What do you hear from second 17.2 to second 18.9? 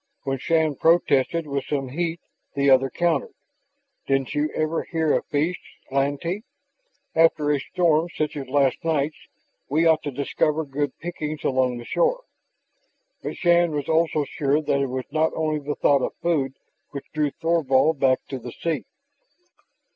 Thorvald back to the sea.